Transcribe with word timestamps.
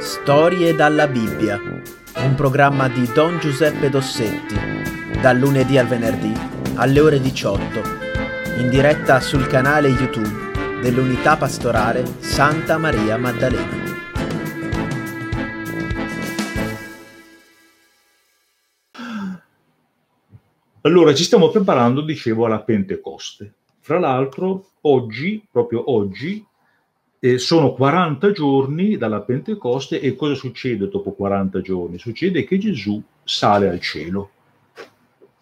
Storie 0.00 0.74
dalla 0.74 1.06
Bibbia, 1.06 1.60
un 1.60 2.34
programma 2.34 2.88
di 2.88 3.04
Don 3.12 3.38
Giuseppe 3.38 3.90
Dossetti, 3.90 4.54
dal 5.20 5.36
lunedì 5.36 5.76
al 5.76 5.88
venerdì 5.88 6.32
alle 6.76 7.00
ore 7.00 7.20
18, 7.20 7.82
in 8.60 8.70
diretta 8.70 9.20
sul 9.20 9.46
canale 9.46 9.88
YouTube 9.88 10.80
dell'Unità 10.80 11.36
Pastorale 11.36 12.02
Santa 12.20 12.78
Maria 12.78 13.18
Maddalena. 13.18 13.76
Allora, 20.80 21.12
ci 21.12 21.24
stiamo 21.24 21.50
preparando, 21.50 22.00
dicevo, 22.00 22.46
alla 22.46 22.62
Pentecoste. 22.62 23.52
Fra 23.80 23.98
l'altro, 23.98 24.70
oggi, 24.80 25.46
proprio 25.52 25.90
oggi, 25.92 26.42
eh, 27.22 27.38
sono 27.38 27.74
40 27.74 28.32
giorni 28.32 28.96
dalla 28.96 29.20
Pentecoste 29.20 30.00
e 30.00 30.16
cosa 30.16 30.34
succede 30.34 30.88
dopo 30.88 31.12
40 31.12 31.60
giorni? 31.60 31.98
Succede 31.98 32.44
che 32.44 32.58
Gesù 32.58 33.00
sale 33.22 33.68
al 33.68 33.80
cielo. 33.80 34.30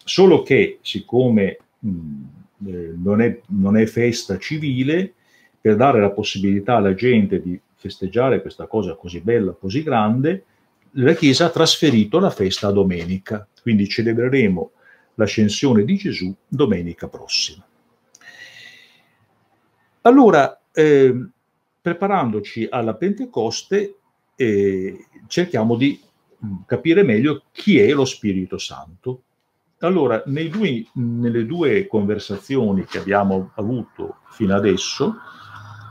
Solo 0.03 0.43
che, 0.43 0.79
siccome 0.81 1.57
mh, 1.79 2.23
eh, 2.67 2.93
non, 2.97 3.21
è, 3.21 3.39
non 3.47 3.77
è 3.77 3.85
festa 3.85 4.37
civile, 4.37 5.13
per 5.61 5.77
dare 5.77 6.01
la 6.01 6.11
possibilità 6.11 6.75
alla 6.75 6.93
gente 6.93 7.41
di 7.41 7.59
festeggiare 7.75 8.41
questa 8.41 8.67
cosa 8.67 8.95
così 8.95 9.21
bella, 9.21 9.53
così 9.53 9.81
grande, 9.81 10.43
la 10.93 11.13
Chiesa 11.13 11.45
ha 11.45 11.49
trasferito 11.49 12.19
la 12.19 12.29
festa 12.29 12.67
a 12.67 12.71
domenica. 12.71 13.47
Quindi 13.61 13.87
celebreremo 13.87 14.71
l'ascensione 15.15 15.85
di 15.85 15.95
Gesù 15.95 16.33
domenica 16.45 17.07
prossima. 17.07 17.65
Allora, 20.01 20.61
eh, 20.73 21.29
preparandoci 21.81 22.67
alla 22.69 22.95
Pentecoste, 22.95 23.95
eh, 24.35 25.05
cerchiamo 25.27 25.75
di 25.75 25.99
mm, 26.45 26.55
capire 26.65 27.03
meglio 27.03 27.43
chi 27.51 27.79
è 27.79 27.91
lo 27.91 28.05
Spirito 28.05 28.57
Santo. 28.57 29.23
Allora, 29.79 30.21
due, 30.25 30.85
nelle 30.93 31.45
due 31.45 31.87
conversazioni 31.87 32.83
che 32.83 32.97
abbiamo 32.97 33.51
avuto 33.55 34.17
fino 34.29 34.53
adesso, 34.53 35.15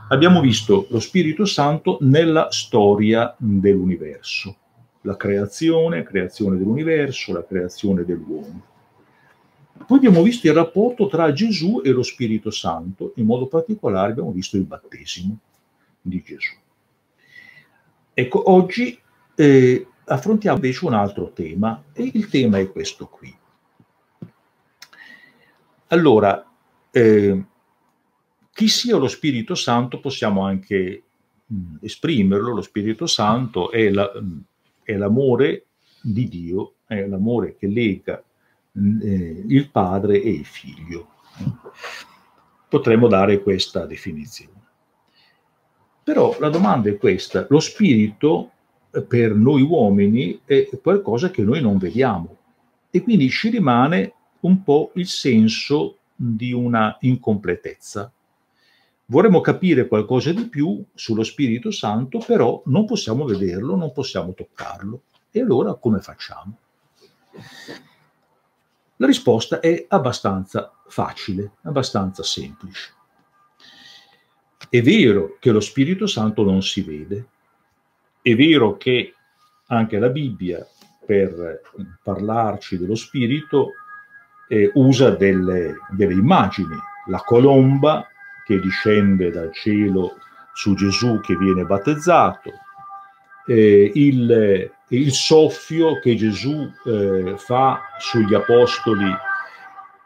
abbiamo 0.09 0.41
visto 0.41 0.85
lo 0.89 0.99
Spirito 0.99 1.45
Santo 1.45 1.97
nella 2.01 2.51
storia 2.51 3.33
dell'universo, 3.37 4.55
la 5.01 5.17
creazione, 5.17 6.03
creazione 6.03 6.57
dell'universo, 6.57 7.33
la 7.33 7.43
creazione 7.43 8.05
dell'uomo. 8.05 8.61
Poi 9.87 9.97
abbiamo 9.97 10.21
visto 10.21 10.45
il 10.45 10.53
rapporto 10.53 11.07
tra 11.07 11.31
Gesù 11.31 11.81
e 11.83 11.89
lo 11.89 12.03
Spirito 12.03 12.51
Santo, 12.51 13.13
in 13.15 13.25
modo 13.25 13.47
particolare 13.47 14.11
abbiamo 14.11 14.31
visto 14.31 14.55
il 14.55 14.65
battesimo 14.65 15.37
di 16.01 16.21
Gesù. 16.21 16.53
Ecco, 18.13 18.51
oggi 18.51 18.99
eh, 19.35 19.87
affrontiamo 20.05 20.57
invece 20.57 20.85
un 20.85 20.93
altro 20.93 21.31
tema 21.31 21.83
e 21.93 22.09
il 22.13 22.27
tema 22.27 22.57
è 22.59 22.69
questo 22.69 23.07
qui. 23.07 23.33
Allora, 25.87 26.45
eh, 26.91 27.43
chi 28.51 28.67
sia 28.67 28.97
lo 28.97 29.07
Spirito 29.07 29.55
Santo 29.55 29.99
possiamo 29.99 30.43
anche 30.43 31.03
mh, 31.45 31.55
mm, 31.55 31.75
esprimerlo, 31.81 32.53
lo 32.53 32.61
Spirito 32.61 33.07
Santo 33.07 33.71
è, 33.71 33.89
la, 33.89 34.11
mh, 34.13 34.25
mm, 34.25 34.39
è, 34.83 34.97
l'amore 34.97 35.65
di 36.01 36.27
Dio, 36.27 36.73
è 36.85 37.07
l'amore 37.07 37.55
che 37.55 37.67
lega 37.67 38.21
mh, 38.71 38.99
eh, 39.01 39.43
il 39.47 39.69
padre 39.69 40.21
e 40.21 40.29
il 40.29 40.45
figlio. 40.45 41.07
Potremmo 42.67 43.07
dare 43.07 43.41
questa 43.41 43.85
definizione. 43.85 44.58
Però 46.09 46.35
la 46.39 46.49
domanda 46.49 46.89
è 46.89 46.97
questa, 46.97 47.45
lo 47.49 47.59
spirito 47.59 48.49
eh, 48.89 49.03
per 49.03 49.35
noi 49.35 49.61
uomini 49.61 50.41
è 50.43 50.67
qualcosa 50.81 51.29
che 51.29 51.43
noi 51.43 51.61
non 51.61 51.77
vediamo 51.77 52.35
e 52.89 53.03
quindi 53.03 53.29
ci 53.29 53.49
rimane 53.49 54.13
un 54.39 54.63
po' 54.63 54.89
il 54.95 55.05
senso 55.05 55.97
di 56.15 56.51
una 56.51 56.97
incompletezza. 57.01 58.11
Vorremmo 59.05 59.39
capire 59.41 59.87
qualcosa 59.87 60.33
di 60.33 60.47
più 60.47 60.83
sullo 60.95 61.21
Spirito 61.21 61.69
Santo, 61.69 62.17
però 62.25 62.59
non 62.65 62.87
possiamo 62.87 63.25
vederlo, 63.25 63.75
non 63.75 63.91
possiamo 63.91 64.33
toccarlo. 64.33 65.03
E 65.29 65.41
allora 65.41 65.75
come 65.75 65.99
facciamo? 65.99 66.57
La 68.95 69.05
risposta 69.05 69.59
è 69.59 69.85
abbastanza 69.87 70.73
facile, 70.87 71.51
abbastanza 71.61 72.23
semplice. 72.23 72.97
È 74.69 74.81
vero 74.83 75.37
che 75.39 75.51
lo 75.51 75.59
Spirito 75.59 76.05
Santo 76.05 76.43
non 76.43 76.61
si 76.61 76.81
vede, 76.81 77.25
è 78.21 78.35
vero 78.35 78.77
che 78.77 79.15
anche 79.67 79.97
la 79.97 80.09
Bibbia 80.09 80.65
per 81.03 81.61
parlarci 82.03 82.77
dello 82.77 82.93
Spirito 82.93 83.71
eh, 84.47 84.69
usa 84.75 85.09
delle, 85.09 85.75
delle 85.89 86.13
immagini, 86.13 86.75
la 87.07 87.21
colomba 87.25 88.07
che 88.45 88.59
discende 88.59 89.31
dal 89.31 89.51
cielo 89.53 90.17
su 90.53 90.75
Gesù 90.75 91.19
che 91.19 91.35
viene 91.35 91.65
battezzato, 91.65 92.51
eh, 93.47 93.91
il, 93.95 94.71
il, 94.89 95.11
soffio 95.11 95.99
che 95.99 96.15
Gesù 96.15 96.71
eh, 96.85 97.35
fa 97.37 97.81
sugli 97.97 98.35
apostoli 98.35 99.11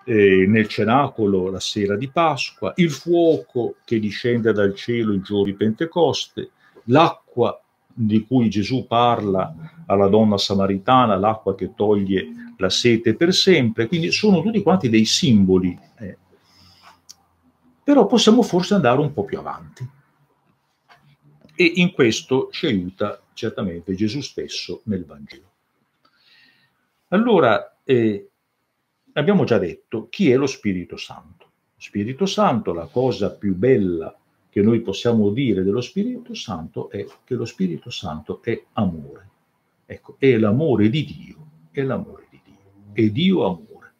eh, 0.06 0.46
nel 0.48 0.68
cenacolo 0.68 1.50
la 1.50 1.60
sera 1.60 1.96
di 1.96 2.10
Pasqua, 2.10 2.74
il 2.78 2.92
fuoco 2.92 3.76
che 3.86 4.00
discende 4.00 4.52
dal 4.52 4.76
cielo 4.76 5.14
il 5.14 5.22
giorno 5.22 5.46
di 5.46 5.54
Pentecoste, 5.54 6.52
l'acqua 6.86 7.58
di 7.96 8.26
cui 8.26 8.50
Gesù 8.50 8.88
parla 8.88 9.54
alla 9.86 10.08
donna 10.08 10.38
samaritana, 10.38 11.16
l'acqua 11.16 11.56
che 11.56 11.74
toglie 11.76 12.28
la 12.58 12.70
sete 12.70 13.16
per 13.16 13.34
sempre, 13.34 13.88
quindi 13.88 14.12
sono 14.12 14.42
tutti 14.42 14.62
quanti 14.62 14.90
dei 14.90 15.06
simboli. 15.06 15.78
Eh. 16.00 16.18
Però 17.84 18.06
possiamo 18.06 18.42
forse 18.42 18.74
andare 18.74 19.00
un 19.00 19.14
po' 19.14 19.26
più 19.26 19.38
avanti. 19.38 19.88
E 21.56 21.72
in 21.76 21.92
questo 21.92 22.50
ci 22.52 22.66
aiuta 22.66 23.22
certamente 23.34 23.94
Gesù 23.94 24.22
stesso 24.22 24.82
nel 24.86 25.06
Vangelo. 25.06 25.52
Allora, 27.10 27.78
eh, 27.84 28.32
abbiamo 29.14 29.44
già 29.44 29.58
detto 29.58 30.08
chi 30.10 30.30
è 30.32 30.36
lo 30.36 30.48
Spirito 30.48 30.98
Santo. 30.98 31.46
Lo 31.76 31.82
Spirito 31.82 32.26
Santo, 32.26 32.74
la 32.74 32.88
cosa 32.92 33.32
più 33.32 33.56
bella 33.56 34.16
che 34.50 34.62
noi 34.62 34.82
possiamo 34.82 35.32
dire 35.32 35.64
dello 35.64 35.82
Spirito 35.82 36.36
Santo 36.36 36.90
è 36.90 37.06
che 37.24 37.36
lo 37.36 37.46
Spirito 37.46 37.90
Santo 37.90 38.42
è 38.44 38.64
amore. 38.74 39.30
Ecco, 39.86 40.16
è 40.20 40.38
l'amore 40.38 40.90
di 40.90 41.04
Dio, 41.06 41.48
è 41.72 41.82
l'amore 41.82 42.28
di 42.30 42.40
Dio, 42.44 42.92
è 42.94 43.10
Dio 43.10 43.46
amore. 43.46 43.94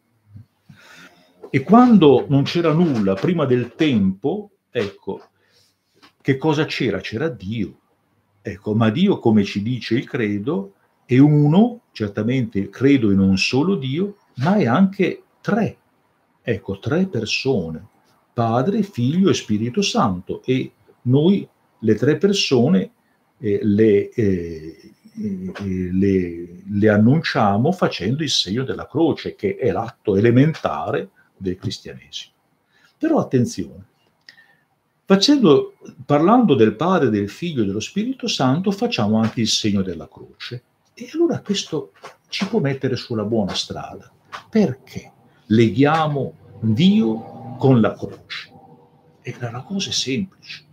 E 1.50 1.62
quando 1.62 2.26
non 2.28 2.44
c'era 2.44 2.72
nulla 2.72 3.14
prima 3.14 3.44
del 3.44 3.74
tempo, 3.74 4.50
ecco, 4.70 5.28
che 6.20 6.36
cosa 6.36 6.64
c'era? 6.64 7.00
C'era 7.00 7.28
Dio. 7.28 7.78
Ecco, 8.40 8.74
ma 8.74 8.90
Dio, 8.90 9.18
come 9.18 9.44
ci 9.44 9.62
dice 9.62 9.94
il 9.94 10.08
credo, 10.08 10.74
è 11.04 11.18
uno, 11.18 11.82
certamente 11.92 12.68
credo 12.70 13.10
in 13.10 13.18
un 13.18 13.36
solo 13.36 13.74
Dio, 13.74 14.16
ma 14.36 14.56
è 14.56 14.66
anche 14.66 15.22
tre. 15.40 15.76
Ecco, 16.42 16.78
tre 16.78 17.06
persone, 17.06 17.86
Padre, 18.32 18.82
Figlio 18.82 19.30
e 19.30 19.34
Spirito 19.34 19.82
Santo. 19.82 20.42
E 20.44 20.72
noi, 21.02 21.48
le 21.78 21.94
tre 21.94 22.16
persone, 22.16 22.92
eh, 23.38 23.60
le, 23.62 24.10
eh, 24.10 24.92
eh, 25.16 25.92
le, 25.92 26.62
le 26.66 26.88
annunciamo 26.88 27.72
facendo 27.72 28.22
il 28.22 28.30
segno 28.30 28.64
della 28.64 28.86
croce, 28.86 29.34
che 29.34 29.56
è 29.56 29.70
l'atto 29.70 30.16
elementare 30.16 31.10
del 31.36 31.56
cristianesimo. 31.56 32.32
Però 32.98 33.18
attenzione, 33.18 33.92
Facendo, 35.06 35.74
parlando 36.06 36.54
del 36.54 36.76
Padre, 36.76 37.10
del 37.10 37.28
Figlio 37.28 37.62
e 37.62 37.66
dello 37.66 37.80
Spirito 37.80 38.26
Santo, 38.26 38.70
facciamo 38.70 39.20
anche 39.20 39.42
il 39.42 39.48
segno 39.48 39.82
della 39.82 40.08
croce. 40.08 40.62
E 40.94 41.10
allora 41.12 41.42
questo 41.42 41.92
ci 42.28 42.48
può 42.48 42.58
mettere 42.58 42.96
sulla 42.96 43.24
buona 43.24 43.52
strada. 43.52 44.10
Perché 44.48 45.12
leghiamo 45.46 46.32
Dio 46.60 47.56
con 47.58 47.80
la 47.80 47.94
croce? 47.94 48.52
E 49.22 49.34
la 49.38 49.62
cosa 49.66 49.90
è 49.90 49.92
semplice, 49.92 50.64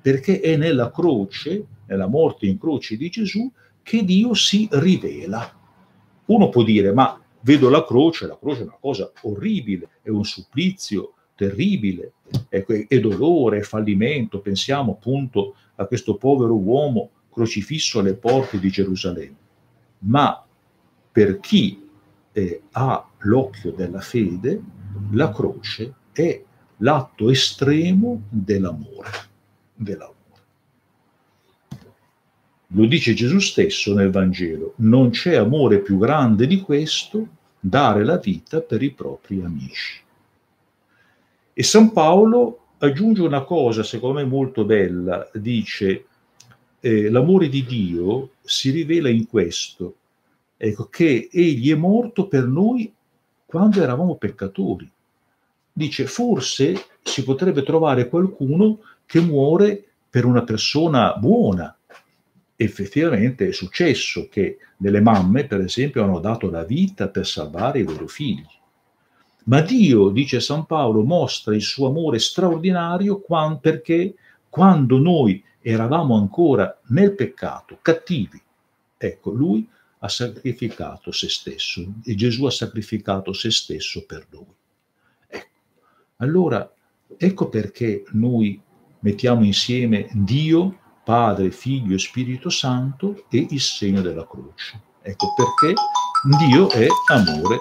perché 0.00 0.40
è 0.40 0.56
nella 0.56 0.90
croce, 0.90 1.66
nella 1.86 2.06
morte 2.06 2.46
in 2.46 2.58
croce 2.58 2.96
di 2.96 3.10
Gesù, 3.10 3.50
che 3.82 4.04
Dio 4.04 4.34
si 4.34 4.68
rivela. 4.70 5.58
Uno 6.26 6.48
può 6.48 6.62
dire, 6.62 6.92
ma 6.92 7.20
vedo 7.40 7.68
la 7.68 7.84
croce, 7.84 8.26
la 8.26 8.38
croce 8.38 8.60
è 8.60 8.64
una 8.64 8.78
cosa 8.80 9.10
orribile, 9.22 9.88
è 10.02 10.08
un 10.08 10.24
supplizio 10.24 11.14
terribile, 11.34 12.12
è, 12.48 12.64
è 12.64 13.00
dolore, 13.00 13.58
è 13.58 13.62
fallimento. 13.62 14.40
Pensiamo 14.40 14.92
appunto 14.92 15.54
a 15.76 15.86
questo 15.86 16.16
povero 16.16 16.54
uomo 16.54 17.10
crocifisso 17.30 17.98
alle 17.98 18.14
porte 18.14 18.58
di 18.58 18.70
Gerusalemme. 18.70 19.36
Ma 20.00 20.44
per 21.12 21.40
chi 21.40 21.88
eh, 22.32 22.62
ha 22.72 23.08
l'occhio 23.18 23.72
della 23.72 24.00
fede, 24.00 24.60
la 25.12 25.30
croce 25.32 25.94
è 26.12 26.42
l'atto 26.78 27.30
estremo 27.30 28.22
dell'amore. 28.28 29.10
dell'amore. 29.74 30.18
Lo 32.74 32.86
dice 32.86 33.14
Gesù 33.14 33.40
stesso 33.40 33.94
nel 33.94 34.10
Vangelo, 34.10 34.74
non 34.76 35.10
c'è 35.10 35.34
amore 35.34 35.80
più 35.80 35.98
grande 35.98 36.46
di 36.46 36.60
questo, 36.60 37.26
dare 37.58 38.04
la 38.04 38.16
vita 38.16 38.60
per 38.60 38.82
i 38.82 38.92
propri 38.92 39.42
amici. 39.42 40.00
E 41.52 41.62
San 41.62 41.92
Paolo 41.92 42.66
aggiunge 42.78 43.22
una 43.22 43.42
cosa, 43.42 43.82
secondo 43.82 44.20
me 44.20 44.24
molto 44.24 44.64
bella, 44.64 45.28
dice, 45.34 46.06
eh, 46.80 47.10
l'amore 47.10 47.48
di 47.48 47.64
Dio 47.64 48.30
si 48.40 48.70
rivela 48.70 49.08
in 49.08 49.26
questo, 49.26 49.96
ecco, 50.62 50.88
che 50.90 51.30
egli 51.32 51.72
è 51.72 51.74
morto 51.74 52.28
per 52.28 52.44
noi 52.44 52.92
quando 53.46 53.82
eravamo 53.82 54.16
peccatori. 54.16 54.88
Dice, 55.72 56.04
forse 56.04 56.74
si 57.02 57.24
potrebbe 57.24 57.62
trovare 57.62 58.10
qualcuno 58.10 58.80
che 59.06 59.22
muore 59.22 59.82
per 60.10 60.26
una 60.26 60.44
persona 60.44 61.14
buona. 61.14 61.74
Effettivamente 62.56 63.48
è 63.48 63.52
successo 63.52 64.28
che 64.30 64.58
delle 64.76 65.00
mamme, 65.00 65.46
per 65.46 65.60
esempio, 65.60 66.04
hanno 66.04 66.20
dato 66.20 66.50
la 66.50 66.64
vita 66.64 67.08
per 67.08 67.26
salvare 67.26 67.78
i 67.78 67.84
loro 67.84 68.06
figli. 68.06 68.44
Ma 69.44 69.62
Dio, 69.62 70.10
dice 70.10 70.40
San 70.40 70.66
Paolo, 70.66 71.02
mostra 71.02 71.54
il 71.54 71.62
suo 71.62 71.88
amore 71.88 72.18
straordinario 72.18 73.22
perché 73.62 74.14
quando 74.50 74.98
noi 74.98 75.42
eravamo 75.62 76.16
ancora 76.16 76.78
nel 76.88 77.14
peccato, 77.14 77.78
cattivi, 77.80 78.40
ecco, 78.98 79.30
lui 79.30 79.66
ha 80.02 80.08
sacrificato 80.08 81.12
se 81.12 81.28
stesso 81.28 81.84
e 82.04 82.14
Gesù 82.14 82.44
ha 82.46 82.50
sacrificato 82.50 83.32
se 83.32 83.50
stesso 83.50 84.04
per 84.06 84.26
noi. 84.30 84.54
Ecco. 85.28 85.48
Allora, 86.16 86.70
ecco 87.16 87.48
perché 87.48 88.04
noi 88.12 88.60
mettiamo 89.00 89.44
insieme 89.44 90.08
Dio, 90.12 90.78
Padre, 91.04 91.50
Figlio 91.50 91.94
e 91.94 91.98
Spirito 91.98 92.48
Santo 92.48 93.26
e 93.28 93.46
il 93.50 93.60
segno 93.60 94.00
della 94.00 94.26
croce. 94.26 94.80
Ecco 95.02 95.34
perché 95.34 95.80
Dio 96.46 96.70
è 96.70 96.86
amore. 97.08 97.60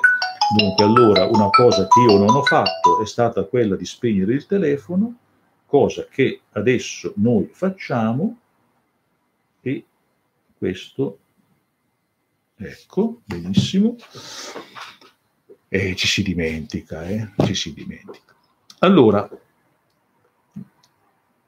Dunque 0.58 0.84
allora 0.84 1.26
una 1.28 1.50
cosa 1.50 1.88
che 1.88 2.00
io 2.00 2.18
non 2.18 2.36
ho 2.36 2.44
fatto 2.44 3.02
è 3.02 3.06
stata 3.06 3.44
quella 3.44 3.76
di 3.76 3.86
spegnere 3.86 4.34
il 4.34 4.46
telefono, 4.46 5.16
cosa 5.66 6.08
che 6.10 6.42
adesso 6.52 7.14
noi 7.18 7.50
facciamo 7.52 8.38
e 9.62 9.86
questo, 10.58 11.20
ecco, 12.60 13.22
benissimo, 13.26 13.96
e 15.70 15.96
ci 15.96 16.08
si 16.08 16.24
dimentica, 16.24 17.08
eh? 17.08 17.32
ci 17.46 17.56
si 17.56 17.74
dimentica. 17.74 18.36
Allora, 18.80 19.30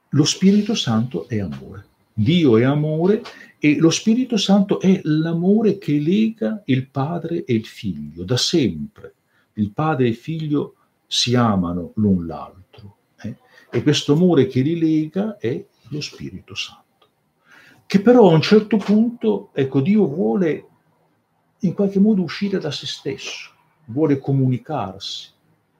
lo 0.08 0.24
Spirito 0.24 0.74
Santo 0.74 1.28
è 1.28 1.40
amore. 1.40 1.86
Dio 2.14 2.56
è 2.56 2.62
amore 2.62 3.22
e 3.58 3.76
lo 3.78 3.90
Spirito 3.90 4.36
Santo 4.36 4.80
è 4.80 5.00
l'amore 5.04 5.78
che 5.78 5.98
lega 5.98 6.62
il 6.66 6.88
padre 6.88 7.44
e 7.44 7.54
il 7.54 7.66
figlio 7.66 8.24
da 8.24 8.36
sempre. 8.36 9.14
Il 9.54 9.70
padre 9.70 10.06
e 10.06 10.08
il 10.10 10.16
figlio 10.16 10.74
si 11.06 11.34
amano 11.34 11.92
l'un 11.96 12.26
l'altro 12.26 12.96
eh? 13.22 13.36
e 13.70 13.82
questo 13.82 14.12
amore 14.12 14.46
che 14.46 14.60
li 14.60 14.78
lega 14.78 15.36
è 15.38 15.62
lo 15.88 16.00
Spirito 16.00 16.54
Santo. 16.54 16.80
Che 17.86 18.00
però 18.00 18.30
a 18.30 18.34
un 18.34 18.42
certo 18.42 18.76
punto, 18.76 19.50
ecco, 19.52 19.80
Dio 19.80 20.06
vuole 20.06 20.68
in 21.64 21.74
qualche 21.74 21.98
modo 21.98 22.22
uscire 22.22 22.58
da 22.58 22.70
se 22.70 22.86
stesso, 22.86 23.50
vuole 23.86 24.18
comunicarsi. 24.18 25.30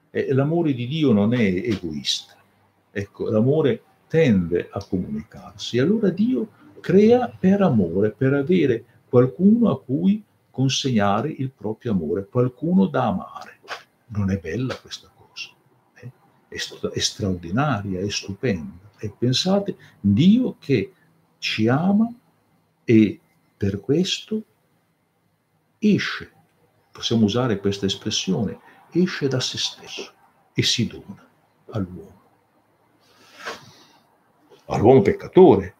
E 0.09 0.33
l'amore 0.33 0.73
di 0.73 0.87
Dio 0.87 1.11
non 1.11 1.33
è 1.33 1.41
egoista. 1.41 2.35
Ecco, 2.91 3.29
l'amore 3.29 3.81
tende 4.07 4.69
a 4.71 4.83
comunicarsi. 4.83 5.79
Allora 5.79 6.09
Dio 6.09 6.49
crea 6.79 7.27
per 7.27 7.61
amore, 7.61 8.11
per 8.11 8.33
avere 8.33 8.85
qualcuno 9.09 9.71
a 9.71 9.81
cui 9.81 10.23
consegnare 10.51 11.29
il 11.29 11.49
proprio 11.49 11.93
amore, 11.93 12.27
qualcuno 12.27 12.85
da 12.85 13.07
amare. 13.07 13.59
Non 14.07 14.29
è 14.29 14.37
bella 14.37 14.75
questa 14.77 15.09
cosa? 15.13 15.49
Eh? 15.95 16.11
È, 16.47 16.57
st- 16.57 16.89
è 16.89 16.99
straordinaria, 16.99 17.99
è 17.99 18.09
stupenda. 18.09 18.91
E 18.99 19.11
pensate, 19.17 19.75
Dio 19.99 20.57
che 20.59 20.93
ci 21.39 21.67
ama 21.67 22.13
e 22.83 23.19
per 23.57 23.79
questo 23.81 24.43
esce, 25.91 26.31
possiamo 26.91 27.25
usare 27.25 27.59
questa 27.59 27.85
espressione, 27.85 28.59
esce 28.91 29.27
da 29.27 29.39
se 29.39 29.57
stesso 29.57 30.11
e 30.53 30.63
si 30.63 30.87
dona 30.87 31.27
all'uomo 31.71 32.21
all'uomo 34.67 35.01
peccatore. 35.01 35.75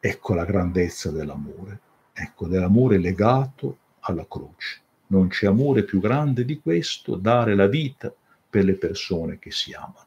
Ecco 0.00 0.34
la 0.34 0.44
grandezza 0.44 1.10
dell'amore, 1.10 1.80
ecco 2.12 2.46
dell'amore 2.46 2.98
legato 2.98 3.78
alla 4.00 4.26
croce. 4.28 4.80
Non 5.08 5.28
c'è 5.28 5.46
amore 5.46 5.84
più 5.84 6.00
grande 6.00 6.44
di 6.44 6.60
questo, 6.60 7.16
dare 7.16 7.54
la 7.54 7.66
vita 7.66 8.12
per 8.48 8.64
le 8.64 8.74
persone 8.74 9.38
che 9.38 9.50
si 9.50 9.72
amano. 9.72 10.06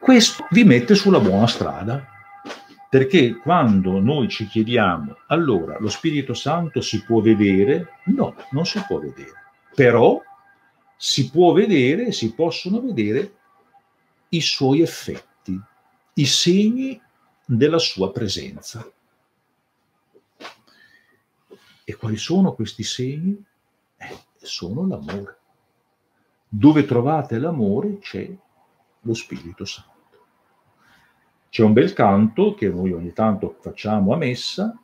Questo 0.00 0.46
vi 0.50 0.64
mette 0.64 0.94
sulla 0.94 1.20
buona 1.20 1.46
strada, 1.46 2.06
perché 2.88 3.36
quando 3.36 4.00
noi 4.00 4.28
ci 4.28 4.46
chiediamo, 4.46 5.18
allora 5.26 5.78
lo 5.78 5.88
Spirito 5.88 6.32
Santo 6.32 6.80
si 6.80 7.04
può 7.04 7.20
vedere? 7.20 8.00
No, 8.06 8.34
non 8.52 8.64
si 8.64 8.82
può 8.86 8.98
vedere. 8.98 9.34
Però 9.74 10.22
si 10.96 11.30
può 11.30 11.52
vedere, 11.52 12.12
si 12.12 12.34
possono 12.34 12.80
vedere 12.80 13.34
i 14.30 14.40
suoi 14.40 14.80
effetti, 14.80 15.60
i 16.14 16.26
segni 16.26 17.00
della 17.44 17.78
sua 17.78 18.10
presenza. 18.10 18.90
E 21.84 21.96
quali 21.96 22.16
sono 22.16 22.54
questi 22.54 22.82
segni? 22.82 23.42
Eh, 23.96 24.18
sono 24.36 24.86
l'amore. 24.86 25.38
Dove 26.48 26.86
trovate 26.86 27.38
l'amore 27.38 27.98
c'è 27.98 28.30
lo 29.00 29.14
Spirito 29.14 29.64
Santo. 29.66 29.97
C'è 31.50 31.62
un 31.62 31.72
bel 31.72 31.92
canto 31.92 32.54
che 32.54 32.68
noi 32.68 32.92
ogni 32.92 33.12
tanto 33.12 33.56
facciamo 33.60 34.12
a 34.12 34.16
messa 34.16 34.76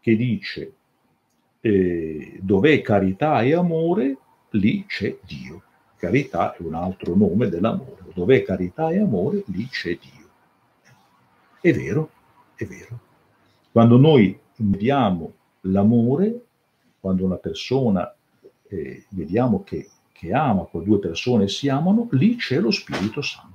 che 0.00 0.16
dice 0.16 0.74
eh, 1.60 2.38
dov'è 2.42 2.82
carità 2.82 3.40
e 3.40 3.54
amore, 3.54 4.18
lì 4.50 4.84
c'è 4.86 5.16
Dio. 5.24 5.62
Carità 5.96 6.54
è 6.54 6.62
un 6.62 6.74
altro 6.74 7.14
nome 7.14 7.48
dell'amore. 7.48 8.02
Dov'è 8.12 8.42
carità 8.42 8.90
e 8.90 8.98
amore, 8.98 9.44
lì 9.46 9.66
c'è 9.68 9.96
Dio. 9.96 10.28
È 11.60 11.72
vero, 11.72 12.10
è 12.54 12.66
vero. 12.66 12.98
Quando 13.72 13.96
noi 13.96 14.38
vediamo 14.56 15.32
l'amore, 15.62 16.44
quando 17.00 17.24
una 17.24 17.36
persona 17.36 18.14
eh, 18.68 19.04
vediamo 19.08 19.62
che, 19.64 19.88
che 20.12 20.32
ama, 20.32 20.64
quando 20.64 20.90
due 20.90 20.98
persone 20.98 21.48
si 21.48 21.70
amano, 21.70 22.08
lì 22.10 22.36
c'è 22.36 22.60
lo 22.60 22.70
Spirito 22.70 23.22
Santo. 23.22 23.53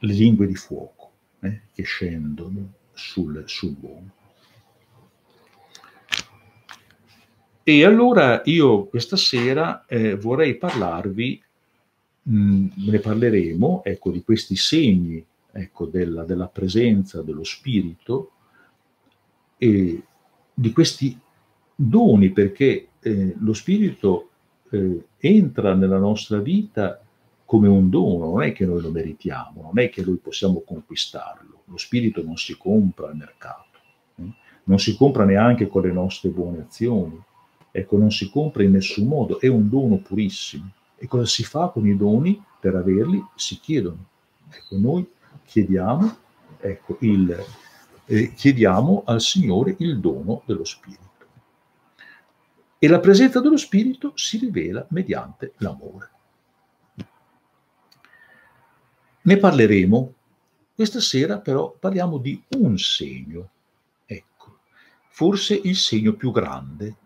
Le 0.00 0.12
lingue 0.12 0.46
di 0.46 0.54
fuoco 0.54 1.10
eh, 1.40 1.60
che 1.72 1.82
scendono 1.82 2.72
sul, 2.92 3.42
sull'uomo. 3.46 4.10
E 7.62 7.84
allora 7.84 8.42
io 8.46 8.86
questa 8.86 9.16
sera 9.16 9.84
eh, 9.86 10.16
vorrei 10.16 10.56
parlarvi, 10.56 11.42
mh, 12.22 12.66
ne 12.74 12.98
parleremo, 12.98 13.84
ecco, 13.84 14.10
di 14.10 14.22
questi 14.22 14.56
segni 14.56 15.24
ecco, 15.52 15.86
della, 15.86 16.24
della 16.24 16.48
presenza 16.48 17.22
dello 17.22 17.44
Spirito 17.44 18.32
e 19.58 20.02
di 20.52 20.72
questi 20.72 21.18
doni, 21.74 22.30
perché 22.30 22.88
eh, 23.00 23.34
lo 23.38 23.52
Spirito 23.52 24.30
eh, 24.70 25.04
entra 25.18 25.74
nella 25.74 25.98
nostra 25.98 26.38
vita 26.38 27.02
come 27.50 27.66
un 27.66 27.90
dono, 27.90 28.30
non 28.30 28.42
è 28.42 28.52
che 28.52 28.64
noi 28.64 28.80
lo 28.80 28.92
meritiamo, 28.92 29.62
non 29.62 29.78
è 29.82 29.90
che 29.90 30.04
noi 30.04 30.18
possiamo 30.18 30.60
conquistarlo. 30.60 31.62
Lo 31.64 31.76
Spirito 31.76 32.22
non 32.22 32.36
si 32.36 32.56
compra 32.56 33.08
al 33.08 33.16
mercato, 33.16 33.78
eh? 34.18 34.32
non 34.64 34.78
si 34.78 34.96
compra 34.96 35.24
neanche 35.24 35.66
con 35.66 35.82
le 35.82 35.90
nostre 35.90 36.28
buone 36.28 36.60
azioni 36.60 37.20
Ecco, 37.72 37.96
non 37.96 38.10
si 38.10 38.30
compra 38.30 38.62
in 38.62 38.72
nessun 38.72 39.06
modo, 39.06 39.40
è 39.40 39.46
un 39.46 39.68
dono 39.68 39.98
purissimo. 39.98 40.70
E 40.96 41.06
cosa 41.06 41.24
si 41.24 41.44
fa 41.44 41.68
con 41.68 41.86
i 41.86 41.96
doni 41.96 42.42
per 42.60 42.74
averli? 42.74 43.24
Si 43.36 43.58
chiedono. 43.60 44.06
Ecco, 44.50 44.76
noi 44.76 45.08
chiediamo, 45.44 46.16
ecco, 46.58 46.96
il, 47.00 47.44
eh, 48.06 48.32
chiediamo 48.34 49.04
al 49.06 49.20
Signore 49.20 49.76
il 49.78 50.00
dono 50.00 50.42
dello 50.44 50.64
Spirito. 50.64 51.08
E 52.78 52.88
la 52.88 52.98
presenza 52.98 53.40
dello 53.40 53.56
Spirito 53.56 54.12
si 54.14 54.38
rivela 54.38 54.84
mediante 54.90 55.52
l'amore. 55.58 56.10
Ne 59.22 59.36
parleremo. 59.36 60.14
Questa 60.74 61.00
sera 61.00 61.38
però 61.40 61.70
parliamo 61.78 62.18
di 62.18 62.42
un 62.56 62.78
segno. 62.78 63.50
Ecco, 64.06 64.60
forse 65.08 65.54
il 65.54 65.76
segno 65.76 66.14
più 66.14 66.30
grande 66.30 66.96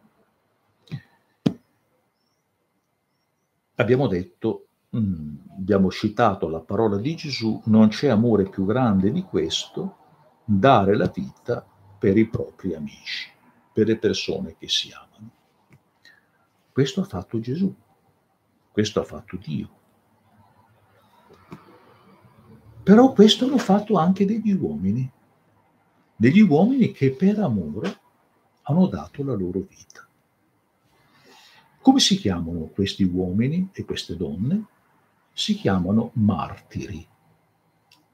Abbiamo 3.76 4.06
detto 4.06 4.66
mm, 4.96 5.36
abbiamo 5.58 5.90
citato 5.90 6.48
la 6.48 6.60
parola 6.60 6.96
di 6.96 7.16
Gesù, 7.16 7.60
non 7.64 7.88
c'è 7.88 8.08
amore 8.08 8.48
più 8.48 8.64
grande 8.64 9.10
di 9.10 9.22
questo, 9.22 9.96
dare 10.44 10.96
la 10.96 11.10
vita 11.12 11.66
per 11.98 12.16
i 12.16 12.26
propri 12.28 12.74
amici, 12.74 13.30
per 13.72 13.88
le 13.88 13.96
persone 13.96 14.54
che 14.56 14.68
si 14.68 14.92
amano. 14.92 15.30
Questo 16.70 17.00
ha 17.00 17.04
fatto 17.04 17.40
Gesù, 17.40 17.74
questo 18.70 19.00
ha 19.00 19.04
fatto 19.04 19.36
Dio. 19.38 19.82
Però 22.84 23.14
questo 23.14 23.48
l'ha 23.48 23.56
fatto 23.56 23.96
anche 23.96 24.26
degli 24.26 24.52
uomini, 24.52 25.10
degli 26.14 26.42
uomini 26.42 26.92
che 26.92 27.12
per 27.12 27.38
amore 27.38 27.98
hanno 28.64 28.86
dato 28.88 29.24
la 29.24 29.32
loro 29.32 29.60
vita. 29.60 30.06
Come 31.80 31.98
si 31.98 32.18
chiamano 32.18 32.66
questi 32.66 33.02
uomini 33.04 33.70
e 33.72 33.86
queste 33.86 34.16
donne? 34.16 34.66
Si 35.32 35.54
chiamano 35.54 36.10
martiri. 36.14 37.06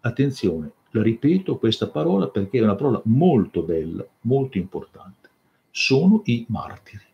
Attenzione, 0.02 0.72
la 0.90 1.02
ripeto 1.02 1.58
questa 1.58 1.88
parola 1.88 2.28
perché 2.28 2.58
è 2.58 2.62
una 2.62 2.76
parola 2.76 3.00
molto 3.06 3.62
bella, 3.62 4.06
molto 4.20 4.56
importante. 4.56 5.28
Sono 5.72 6.22
i 6.26 6.46
martiri. 6.48 7.04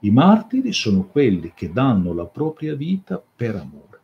I 0.00 0.10
martiri 0.10 0.74
sono 0.74 1.06
quelli 1.06 1.52
che 1.54 1.72
danno 1.72 2.12
la 2.12 2.26
propria 2.26 2.74
vita 2.74 3.22
per 3.34 3.56
amore. 3.56 3.95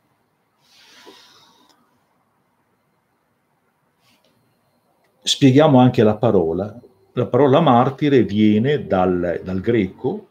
Spieghiamo 5.25 5.79
anche 5.79 6.02
la 6.02 6.17
parola. 6.17 6.81
La 7.12 7.26
parola 7.26 7.61
martire 7.61 8.25
viene 8.25 8.88
dal, 8.88 9.41
dal 9.45 9.61
greco 9.61 10.31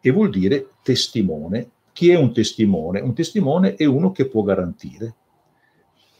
e 0.00 0.10
vuol 0.10 0.30
dire 0.30 0.68
testimone. 0.82 1.68
Chi 1.92 2.08
è 2.08 2.16
un 2.16 2.32
testimone? 2.32 3.00
Un 3.00 3.12
testimone 3.12 3.74
è 3.74 3.84
uno 3.84 4.10
che 4.10 4.26
può 4.26 4.42
garantire. 4.42 5.14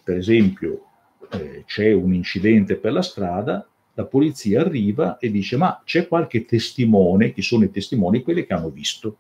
Per 0.04 0.14
esempio, 0.14 0.84
eh, 1.30 1.64
c'è 1.66 1.90
un 1.94 2.12
incidente 2.12 2.76
per 2.76 2.92
la 2.92 3.00
strada, 3.00 3.66
la 3.94 4.04
polizia 4.04 4.60
arriva 4.60 5.16
e 5.16 5.30
dice 5.30 5.56
ma 5.56 5.80
c'è 5.82 6.06
qualche 6.06 6.44
testimone, 6.44 7.32
chi 7.32 7.40
sono 7.40 7.64
i 7.64 7.70
testimoni? 7.70 8.22
Quelli 8.22 8.44
che 8.44 8.52
hanno 8.52 8.68
visto. 8.68 9.16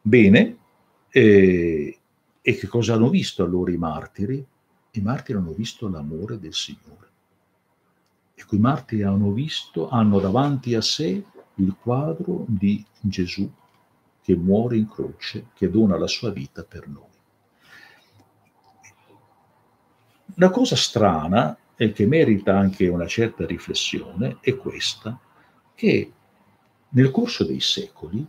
Bene, 0.00 0.56
eh, 1.10 1.98
e 2.40 2.56
che 2.56 2.66
cosa 2.66 2.94
hanno 2.94 3.10
visto 3.10 3.44
allora 3.44 3.70
i 3.70 3.76
martiri? 3.76 4.46
I 4.96 5.00
martiri 5.00 5.38
hanno 5.38 5.52
visto 5.52 5.88
l'amore 5.88 6.38
del 6.38 6.54
Signore. 6.54 7.08
Ecco, 8.34 8.54
i 8.54 8.60
martiri 8.60 9.02
hanno 9.02 9.32
visto, 9.32 9.88
hanno 9.88 10.20
davanti 10.20 10.74
a 10.74 10.80
sé 10.80 11.24
il 11.56 11.76
quadro 11.80 12.44
di 12.46 12.84
Gesù 13.00 13.50
che 14.22 14.36
muore 14.36 14.76
in 14.76 14.88
croce, 14.88 15.48
che 15.54 15.68
dona 15.68 15.98
la 15.98 16.06
sua 16.06 16.30
vita 16.30 16.62
per 16.62 16.88
noi. 16.88 17.12
Una 20.36 20.50
cosa 20.50 20.76
strana 20.76 21.56
e 21.76 21.92
che 21.92 22.06
merita 22.06 22.56
anche 22.56 22.86
una 22.86 23.06
certa 23.06 23.44
riflessione 23.46 24.38
è 24.40 24.56
questa, 24.56 25.18
che 25.74 26.12
nel 26.90 27.10
corso 27.10 27.44
dei 27.44 27.60
secoli 27.60 28.24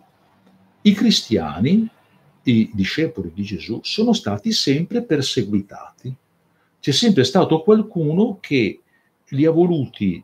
i 0.81 0.93
cristiani, 0.93 1.87
i 2.43 2.71
discepoli 2.73 3.31
di 3.33 3.43
Gesù, 3.43 3.79
sono 3.83 4.13
stati 4.13 4.51
sempre 4.51 5.03
perseguitati. 5.03 6.15
C'è 6.85 6.91
sempre 6.91 7.23
stato 7.23 7.63
qualcuno 7.63 8.37
che 8.39 8.79
li 9.29 9.43
ha 9.43 9.49
voluti 9.49 10.23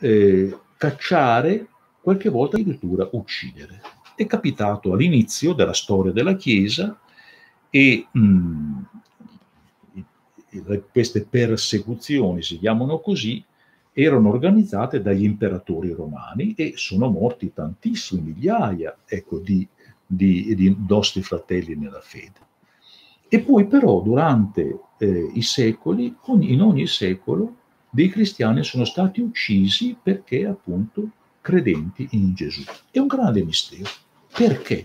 eh, 0.00 0.58
cacciare, 0.76 1.68
qualche 2.00 2.30
volta 2.30 2.56
addirittura 2.56 3.08
uccidere. 3.12 3.80
È 4.16 4.26
capitato 4.26 4.92
all'inizio 4.92 5.52
della 5.52 5.72
storia 5.72 6.10
della 6.10 6.34
Chiesa 6.34 6.98
e 7.70 8.08
mh, 8.10 8.18
mm, 8.18 8.82
queste 10.90 11.28
persecuzioni, 11.30 12.42
si 12.42 12.58
chiamano 12.58 12.98
così, 12.98 13.40
erano 13.92 14.30
organizzate 14.30 15.00
dagli 15.00 15.22
imperatori 15.22 15.92
romani 15.92 16.54
e 16.56 16.72
sono 16.74 17.08
morti 17.08 17.52
tantissimi, 17.52 18.32
migliaia 18.32 18.96
ecco, 19.06 19.38
di, 19.38 19.64
di, 20.04 20.56
di 20.56 20.76
nostri 20.88 21.22
fratelli 21.22 21.76
nella 21.76 22.00
fede. 22.00 22.52
E 23.34 23.40
poi 23.40 23.66
però 23.66 24.00
durante 24.00 24.78
eh, 24.96 25.30
i 25.34 25.42
secoli, 25.42 26.14
in 26.38 26.62
ogni 26.62 26.86
secolo, 26.86 27.56
dei 27.90 28.08
cristiani 28.08 28.62
sono 28.62 28.84
stati 28.84 29.20
uccisi 29.20 29.96
perché 30.00 30.46
appunto 30.46 31.08
credenti 31.40 32.06
in 32.12 32.32
Gesù. 32.32 32.62
È 32.92 33.00
un 33.00 33.08
grande 33.08 33.42
mistero. 33.42 33.90
Perché? 34.32 34.84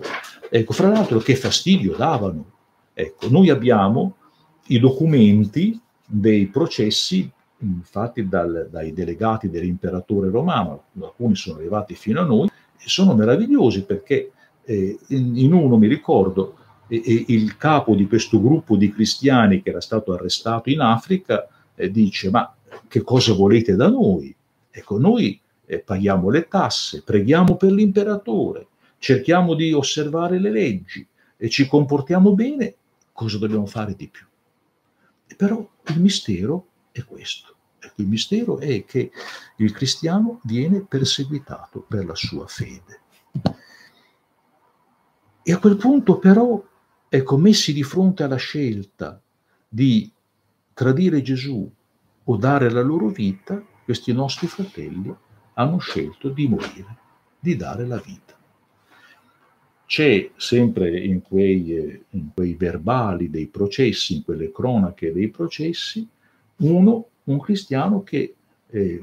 Ecco, 0.49 0.73
fra 0.73 0.87
l'altro 0.87 1.19
che 1.19 1.35
fastidio 1.35 1.95
davano. 1.95 2.43
Ecco, 2.95 3.29
noi 3.29 3.51
abbiamo 3.51 4.15
i 4.69 4.79
documenti 4.79 5.79
dei 6.03 6.47
processi 6.47 7.31
fatti 7.83 8.27
dai 8.27 8.93
delegati 8.93 9.51
dell'imperatore 9.51 10.31
romano, 10.31 10.85
alcuni 10.99 11.35
sono 11.35 11.59
arrivati 11.59 11.93
fino 11.93 12.19
a 12.19 12.25
noi, 12.25 12.47
e 12.47 12.83
sono 12.87 13.13
meravigliosi 13.13 13.83
perché 13.83 14.31
eh, 14.63 14.97
in, 15.09 15.37
in, 15.37 15.53
uno 15.53 15.77
mi 15.77 15.85
ricordo 15.87 16.55
eh, 16.89 17.25
il 17.27 17.55
capo 17.57 17.95
di 17.95 18.07
questo 18.07 18.41
gruppo 18.41 18.75
di 18.75 18.91
cristiani 18.91 19.61
che 19.61 19.69
era 19.69 19.81
stato 19.81 20.13
arrestato 20.13 20.69
in 20.69 20.81
Africa 20.81 21.47
eh, 21.75 21.89
dice 21.89 22.29
ma 22.29 22.53
che 22.87 23.01
cosa 23.01 23.33
volete 23.33 23.75
da 23.75 23.89
noi? 23.89 24.35
Ecco, 24.69 24.97
noi 24.97 25.39
eh, 25.65 25.79
paghiamo 25.79 26.29
le 26.29 26.47
tasse, 26.47 27.03
preghiamo 27.03 27.55
per 27.55 27.71
l'imperatore, 27.71 28.67
cerchiamo 28.97 29.53
di 29.53 29.71
osservare 29.71 30.39
le 30.39 30.51
leggi 30.51 31.05
e 31.37 31.49
ci 31.49 31.67
comportiamo 31.67 32.33
bene, 32.33 32.75
cosa 33.13 33.37
dobbiamo 33.37 33.65
fare 33.65 33.95
di 33.95 34.07
più? 34.07 34.25
Però 35.37 35.69
il 35.87 36.01
mistero 36.01 36.67
è 36.91 37.03
questo. 37.03 37.55
Ecco, 37.79 38.01
il 38.01 38.07
mistero 38.07 38.59
è 38.59 38.83
che 38.83 39.11
il 39.57 39.71
cristiano 39.71 40.41
viene 40.43 40.81
perseguitato 40.81 41.85
per 41.87 42.05
la 42.05 42.15
sua 42.15 42.45
fede. 42.47 43.01
E 45.43 45.53
a 45.53 45.59
quel 45.59 45.77
punto 45.77 46.19
però, 46.19 46.61
ecco, 47.09 47.37
messi 47.37 47.73
di 47.73 47.83
fronte 47.83 48.23
alla 48.23 48.37
scelta 48.37 49.19
di 49.67 50.09
tradire 50.73 51.21
Gesù 51.21 51.69
o 52.23 52.37
dare 52.37 52.69
la 52.69 52.81
loro 52.81 53.07
vita, 53.07 53.61
questi 53.83 54.13
nostri 54.13 54.47
fratelli 54.47 55.13
hanno 55.55 55.79
scelto 55.79 56.29
di 56.29 56.47
morire, 56.47 56.97
di 57.39 57.55
dare 57.55 57.85
la 57.85 57.97
vita. 57.97 58.37
C'è 59.85 60.29
sempre 60.35 60.99
in 60.99 61.23
quei, 61.23 62.03
in 62.11 62.29
quei, 62.35 62.53
verbali 62.53 63.31
dei 63.31 63.47
processi, 63.47 64.17
in 64.17 64.23
quelle 64.23 64.51
cronache 64.51 65.11
dei 65.11 65.29
processi, 65.29 66.07
uno, 66.57 67.07
un 67.23 67.39
cristiano 67.39 68.03
che, 68.03 68.35
eh, 68.69 69.01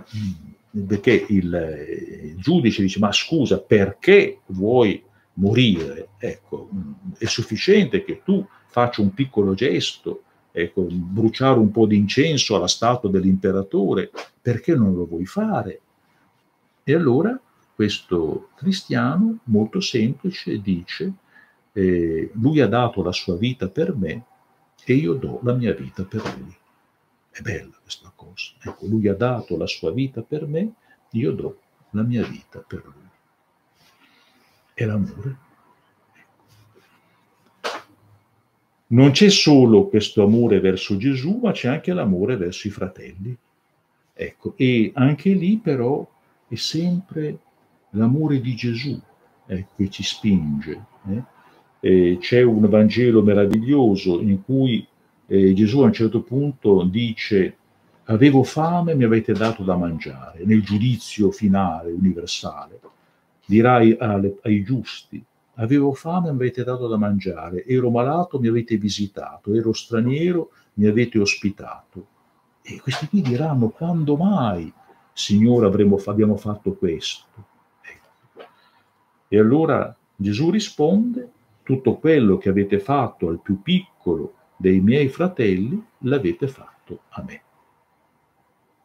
perché 0.86 1.26
il, 1.28 1.52
eh, 1.52 2.30
il, 2.34 2.36
giudice 2.38 2.82
dice, 2.82 3.00
ma 3.00 3.10
scusa, 3.10 3.58
perché 3.58 4.42
vuoi 4.46 5.02
morire? 5.36 6.10
Ecco, 6.18 6.68
è 7.18 7.26
sufficiente 7.26 8.04
che 8.04 8.22
tu 8.24 8.46
faccia 8.68 9.00
un 9.00 9.14
piccolo 9.14 9.54
gesto, 9.54 10.22
ecco, 10.52 10.82
bruciare 10.82 11.58
un 11.58 11.70
po' 11.70 11.86
di 11.86 11.96
incenso 11.96 12.56
alla 12.56 12.68
statua 12.68 13.10
dell'imperatore, 13.10 14.10
perché 14.40 14.74
non 14.74 14.94
lo 14.94 15.06
vuoi 15.06 15.26
fare? 15.26 15.80
E 16.84 16.94
allora 16.94 17.38
questo 17.74 18.50
cristiano 18.54 19.38
molto 19.44 19.80
semplice 19.80 20.60
dice, 20.60 21.12
eh, 21.72 22.30
lui 22.34 22.60
ha 22.60 22.68
dato 22.68 23.02
la 23.02 23.12
sua 23.12 23.36
vita 23.36 23.68
per 23.68 23.94
me 23.94 24.24
e 24.84 24.94
io 24.94 25.14
do 25.14 25.40
la 25.42 25.52
mia 25.52 25.74
vita 25.74 26.04
per 26.04 26.22
lui. 26.38 26.56
È 27.30 27.40
bella 27.42 27.76
questa 27.82 28.10
cosa. 28.14 28.52
Ecco, 28.62 28.86
lui 28.86 29.08
ha 29.08 29.14
dato 29.14 29.56
la 29.56 29.66
sua 29.66 29.92
vita 29.92 30.22
per 30.22 30.46
me, 30.46 30.72
io 31.10 31.32
do 31.32 31.60
la 31.90 32.02
mia 32.02 32.24
vita 32.24 32.60
per 32.60 32.82
lui. 32.84 33.05
È 34.78 34.84
l'amore. 34.84 35.36
Non 38.88 39.10
c'è 39.12 39.30
solo 39.30 39.88
questo 39.88 40.22
amore 40.22 40.60
verso 40.60 40.98
Gesù, 40.98 41.40
ma 41.42 41.52
c'è 41.52 41.68
anche 41.68 41.94
l'amore 41.94 42.36
verso 42.36 42.66
i 42.66 42.70
fratelli. 42.70 43.34
Ecco, 44.12 44.52
e 44.54 44.90
anche 44.92 45.30
lì 45.30 45.56
però 45.56 46.06
è 46.46 46.56
sempre 46.56 47.38
l'amore 47.92 48.38
di 48.42 48.54
Gesù 48.54 49.00
eh, 49.46 49.66
che 49.74 49.88
ci 49.88 50.02
spinge. 50.02 50.84
Eh? 51.80 52.18
c'è 52.20 52.42
un 52.42 52.68
Vangelo 52.68 53.22
meraviglioso 53.22 54.20
in 54.20 54.44
cui 54.44 54.86
eh, 55.26 55.54
Gesù 55.54 55.80
a 55.80 55.86
un 55.86 55.92
certo 55.94 56.20
punto 56.20 56.82
dice 56.84 57.56
avevo 58.04 58.42
fame 58.42 58.94
mi 58.94 59.04
avete 59.04 59.32
dato 59.32 59.62
da 59.62 59.74
mangiare, 59.74 60.44
nel 60.44 60.62
giudizio 60.62 61.30
finale, 61.30 61.92
universale. 61.92 62.80
Dirai 63.46 63.96
alle, 63.98 64.38
ai 64.42 64.62
giusti, 64.62 65.24
avevo 65.54 65.92
fame 65.92 66.28
e 66.28 66.32
mi 66.32 66.38
avete 66.38 66.64
dato 66.64 66.88
da 66.88 66.96
mangiare, 66.96 67.64
ero 67.64 67.90
malato, 67.90 68.40
mi 68.40 68.48
avete 68.48 68.76
visitato, 68.76 69.54
ero 69.54 69.72
straniero, 69.72 70.50
mi 70.74 70.86
avete 70.86 71.18
ospitato. 71.18 72.06
E 72.62 72.80
questi 72.80 73.08
qui 73.08 73.22
diranno, 73.22 73.68
quando 73.68 74.16
mai, 74.16 74.72
Signore, 75.12 75.66
avremo, 75.66 75.96
abbiamo 76.04 76.36
fatto 76.36 76.74
questo? 76.74 77.24
E 79.28 79.38
allora 79.38 79.96
Gesù 80.14 80.50
risponde 80.50 81.30
tutto 81.62 81.96
quello 81.96 82.38
che 82.38 82.48
avete 82.48 82.78
fatto 82.78 83.28
al 83.28 83.40
più 83.40 83.62
piccolo 83.62 84.34
dei 84.56 84.80
miei 84.80 85.08
fratelli, 85.08 85.84
l'avete 86.00 86.48
fatto 86.48 87.00
a 87.10 87.22
me. 87.22 87.42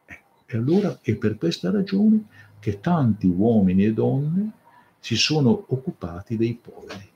Ecco, 0.06 0.44
e 0.46 0.58
allora 0.58 1.00
è 1.02 1.16
per 1.16 1.38
questa 1.38 1.72
ragione 1.72 2.26
che 2.62 2.80
tanti 2.80 3.28
uomini 3.28 3.86
e 3.86 3.94
donne 3.94 4.52
si 5.00 5.16
sono 5.16 5.66
occupati 5.68 6.38
dei 6.38 6.54
poveri 6.54 7.10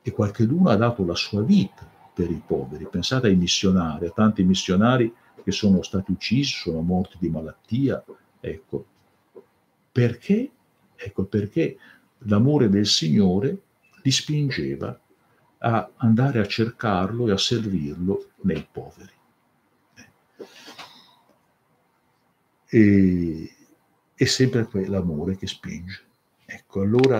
e 0.00 0.12
qualcuno 0.12 0.70
ha 0.70 0.76
dato 0.76 1.04
la 1.04 1.16
sua 1.16 1.42
vita 1.42 1.84
per 2.14 2.30
i 2.30 2.40
poveri. 2.46 2.86
Pensate 2.88 3.26
ai 3.26 3.34
missionari, 3.34 4.06
a 4.06 4.10
tanti 4.10 4.44
missionari 4.44 5.12
che 5.42 5.50
sono 5.50 5.82
stati 5.82 6.12
uccisi, 6.12 6.52
sono 6.52 6.80
morti 6.80 7.16
di 7.18 7.28
malattia. 7.28 8.04
Ecco, 8.38 8.86
perché? 9.90 10.50
Ecco 10.94 11.24
perché 11.24 11.76
l'amore 12.18 12.68
del 12.68 12.86
Signore 12.86 13.62
li 14.00 14.10
spingeva 14.12 14.96
a 15.58 15.90
andare 15.96 16.38
a 16.38 16.46
cercarlo 16.46 17.26
e 17.26 17.32
a 17.32 17.36
servirlo 17.36 18.30
nei 18.42 18.64
poveri. 18.70 19.14
E, 22.68 23.55
è 24.16 24.24
sempre 24.24 24.66
l'amore 24.88 25.36
che 25.36 25.46
spinge. 25.46 26.02
Ecco, 26.46 26.80
allora 26.80 27.18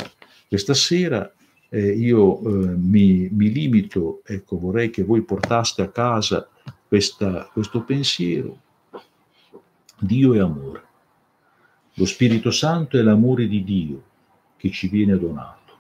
questa 0.48 0.74
sera 0.74 1.30
eh, 1.68 1.90
io 1.90 2.38
eh, 2.40 2.76
mi, 2.76 3.28
mi, 3.30 3.52
limito, 3.52 4.22
ecco, 4.24 4.58
vorrei 4.58 4.88
che 4.88 5.04
voi 5.04 5.22
portaste 5.22 5.82
a 5.82 5.90
casa 5.90 6.48
questa, 6.88 7.48
questo 7.52 7.82
pensiero. 7.82 8.62
Dio 9.98 10.34
è 10.34 10.38
amore. 10.38 10.84
Lo 11.94 12.06
Spirito 12.06 12.50
Santo 12.50 12.98
è 12.98 13.02
l'amore 13.02 13.46
di 13.46 13.62
Dio 13.62 14.02
che 14.56 14.70
ci 14.70 14.88
viene 14.88 15.18
donato. 15.18 15.74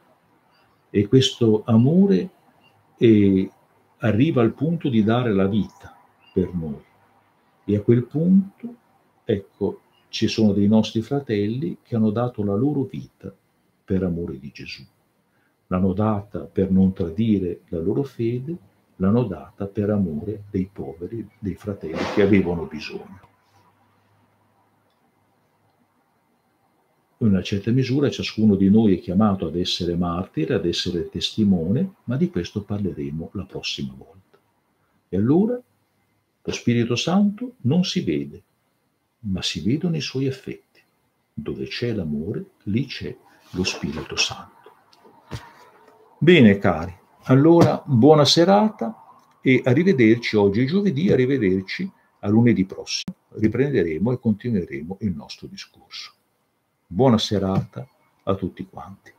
E 0.90 1.06
questo 1.08 1.62
amore 1.66 2.30
è, 2.96 3.48
arriva 3.98 4.42
al 4.42 4.52
punto 4.52 4.88
di 4.88 5.02
dare 5.02 5.32
la 5.32 5.46
vita 5.46 5.96
per 6.32 6.52
noi. 6.52 6.82
E 7.64 7.76
a 7.76 7.80
quel 7.80 8.04
punto, 8.04 8.74
ecco, 9.24 9.80
ci 10.16 10.28
sono 10.28 10.52
dei 10.54 10.66
nostri 10.66 11.02
fratelli 11.02 11.76
che 11.82 11.94
hanno 11.94 12.08
dato 12.08 12.42
la 12.42 12.54
loro 12.54 12.84
vita 12.84 13.30
per 13.84 14.02
amore 14.02 14.38
di 14.38 14.50
Gesù. 14.50 14.82
L'hanno 15.66 15.92
data 15.92 16.40
per 16.40 16.70
non 16.70 16.94
tradire 16.94 17.60
la 17.68 17.80
loro 17.80 18.02
fede, 18.02 18.56
l'hanno 18.96 19.24
data 19.24 19.66
per 19.66 19.90
amore 19.90 20.44
dei 20.50 20.70
poveri, 20.72 21.28
dei 21.38 21.54
fratelli 21.54 21.98
che 22.14 22.22
avevano 22.22 22.64
bisogno. 22.64 23.20
In 27.18 27.26
una 27.26 27.42
certa 27.42 27.70
misura 27.70 28.08
ciascuno 28.08 28.54
di 28.54 28.70
noi 28.70 28.96
è 28.96 29.00
chiamato 29.00 29.46
ad 29.46 29.56
essere 29.56 29.96
martire, 29.96 30.54
ad 30.54 30.64
essere 30.64 31.10
testimone, 31.10 31.96
ma 32.04 32.16
di 32.16 32.30
questo 32.30 32.62
parleremo 32.62 33.32
la 33.34 33.44
prossima 33.44 33.92
volta. 33.94 34.38
E 35.10 35.16
allora 35.16 35.60
lo 36.42 36.52
Spirito 36.52 36.96
Santo 36.96 37.56
non 37.62 37.84
si 37.84 38.00
vede, 38.00 38.42
ma 39.20 39.42
si 39.42 39.60
vedono 39.60 39.96
i 39.96 40.00
suoi 40.00 40.26
effetti. 40.26 40.80
Dove 41.32 41.66
c'è 41.66 41.92
l'amore, 41.92 42.52
lì 42.64 42.86
c'è 42.86 43.14
lo 43.50 43.64
Spirito 43.64 44.16
Santo. 44.16 44.54
Bene 46.18 46.58
cari, 46.58 46.96
allora 47.24 47.82
buona 47.84 48.24
serata 48.24 48.94
e 49.40 49.60
arrivederci 49.64 50.36
oggi 50.36 50.66
giovedì, 50.66 51.12
arrivederci 51.12 51.90
a 52.20 52.28
lunedì 52.28 52.64
prossimo. 52.64 53.14
Riprenderemo 53.28 54.12
e 54.12 54.18
continueremo 54.18 54.98
il 55.00 55.14
nostro 55.14 55.46
discorso. 55.46 56.12
Buona 56.86 57.18
serata 57.18 57.86
a 58.24 58.34
tutti 58.34 58.66
quanti. 58.66 59.12